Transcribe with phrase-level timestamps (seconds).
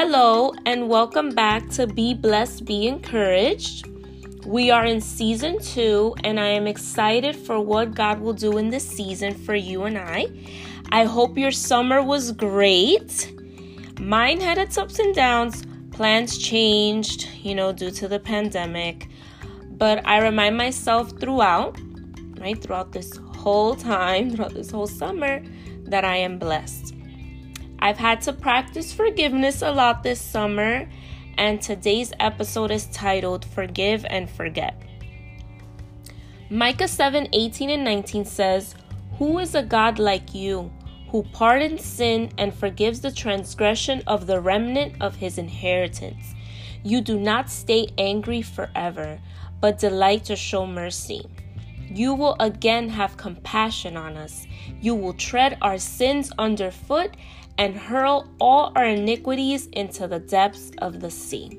[0.00, 3.84] Hello, and welcome back to Be Blessed, Be Encouraged.
[4.46, 8.70] We are in season two, and I am excited for what God will do in
[8.70, 10.28] this season for you and I.
[10.92, 13.34] I hope your summer was great.
[13.98, 15.64] Mine had its ups and downs.
[15.90, 19.08] Plans changed, you know, due to the pandemic.
[19.64, 21.76] But I remind myself throughout,
[22.38, 25.42] right, throughout this whole time, throughout this whole summer,
[25.86, 26.94] that I am blessed.
[27.80, 30.88] I've had to practice forgiveness a lot this summer,
[31.36, 34.74] and today's episode is titled Forgive and Forget.
[36.50, 38.74] Micah 7 18 and 19 says,
[39.18, 40.72] Who is a God like you,
[41.10, 46.34] who pardons sin and forgives the transgression of the remnant of his inheritance?
[46.82, 49.20] You do not stay angry forever,
[49.60, 51.26] but delight to show mercy.
[51.90, 54.46] You will again have compassion on us.
[54.80, 57.16] You will tread our sins underfoot
[57.56, 61.58] and hurl all our iniquities into the depths of the sea.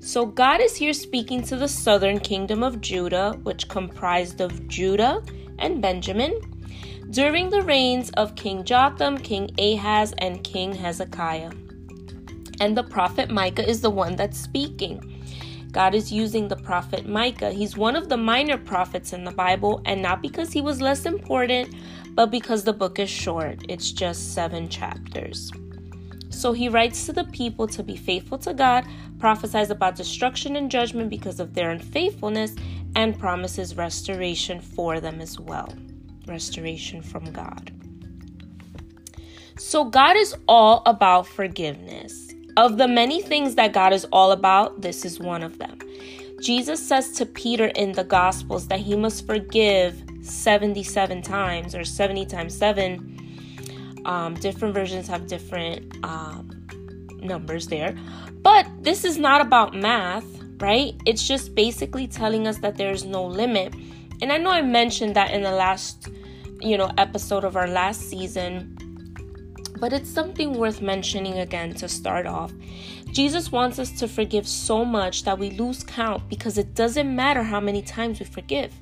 [0.00, 5.22] So, God is here speaking to the southern kingdom of Judah, which comprised of Judah
[5.60, 6.40] and Benjamin,
[7.10, 11.52] during the reigns of King Jotham, King Ahaz, and King Hezekiah.
[12.60, 15.22] And the prophet Micah is the one that's speaking.
[15.72, 17.50] God is using the prophet Micah.
[17.50, 21.06] He's one of the minor prophets in the Bible, and not because he was less
[21.06, 21.74] important,
[22.14, 23.64] but because the book is short.
[23.70, 25.50] It's just seven chapters.
[26.28, 28.86] So he writes to the people to be faithful to God,
[29.18, 32.54] prophesies about destruction and judgment because of their unfaithfulness,
[32.94, 35.74] and promises restoration for them as well.
[36.26, 37.72] Restoration from God.
[39.58, 42.32] So, God is all about forgiveness.
[42.56, 45.78] Of the many things that God is all about, this is one of them.
[46.42, 52.26] Jesus says to Peter in the Gospels that he must forgive 77 times or 70
[52.26, 54.02] times 7.
[54.04, 56.66] Um, different versions have different um,
[57.20, 57.96] numbers there.
[58.42, 60.26] But this is not about math,
[60.58, 60.94] right?
[61.06, 63.72] It's just basically telling us that there's no limit.
[64.20, 66.08] And I know I mentioned that in the last,
[66.60, 68.76] you know, episode of our last season
[69.82, 72.52] but it's something worth mentioning again to start off.
[73.10, 77.42] Jesus wants us to forgive so much that we lose count because it doesn't matter
[77.42, 78.72] how many times we forgive,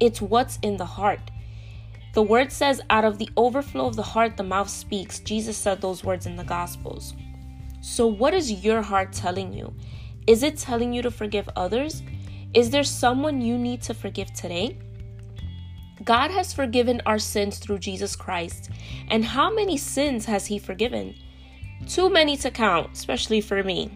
[0.00, 1.20] it's what's in the heart.
[2.14, 5.20] The word says, out of the overflow of the heart, the mouth speaks.
[5.20, 7.12] Jesus said those words in the Gospels.
[7.82, 9.74] So, what is your heart telling you?
[10.26, 12.02] Is it telling you to forgive others?
[12.54, 14.78] Is there someone you need to forgive today?
[16.04, 18.70] God has forgiven our sins through Jesus Christ.
[19.08, 21.14] And how many sins has He forgiven?
[21.86, 23.90] Too many to count, especially for me.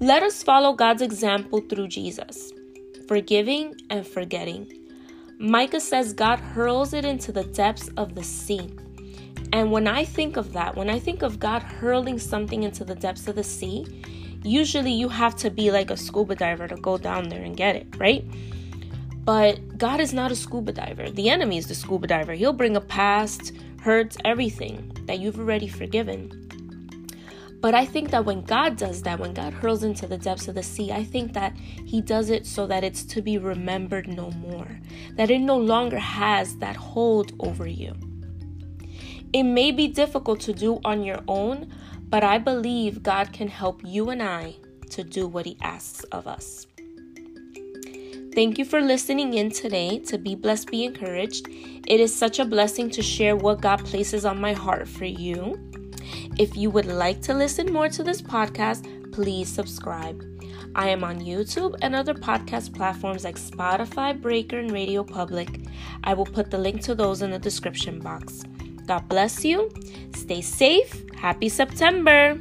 [0.00, 2.52] Let us follow God's example through Jesus,
[3.06, 4.72] forgiving and forgetting.
[5.38, 8.70] Micah says God hurls it into the depths of the sea.
[9.52, 12.94] And when I think of that, when I think of God hurling something into the
[12.94, 13.86] depths of the sea,
[14.44, 17.76] usually you have to be like a scuba diver to go down there and get
[17.76, 18.24] it, right?
[19.30, 21.08] But God is not a scuba diver.
[21.08, 22.32] The enemy is the scuba diver.
[22.32, 26.48] He'll bring a past, hurts, everything that you've already forgiven.
[27.60, 30.56] But I think that when God does that, when God hurls into the depths of
[30.56, 34.32] the sea, I think that He does it so that it's to be remembered no
[34.32, 34.80] more,
[35.14, 37.94] that it no longer has that hold over you.
[39.32, 41.72] It may be difficult to do on your own,
[42.08, 44.56] but I believe God can help you and I
[44.88, 46.66] to do what He asks of us.
[48.32, 51.48] Thank you for listening in today to Be Blessed, Be Encouraged.
[51.48, 55.58] It is such a blessing to share what God places on my heart for you.
[56.38, 60.24] If you would like to listen more to this podcast, please subscribe.
[60.76, 65.48] I am on YouTube and other podcast platforms like Spotify, Breaker, and Radio Public.
[66.04, 68.44] I will put the link to those in the description box.
[68.86, 69.70] God bless you.
[70.14, 71.04] Stay safe.
[71.16, 72.40] Happy September.